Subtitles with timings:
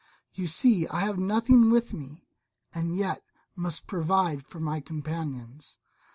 [0.33, 2.27] You see I have nothing with me,
[2.73, 3.21] and yet
[3.55, 5.77] must provide for my companions.